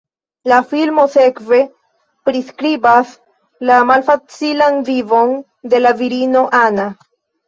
[0.51, 1.57] La filmo sekve
[2.29, 3.11] priskribas
[3.71, 5.35] la malfacilan vivon
[5.75, 6.87] de la virino, Anna.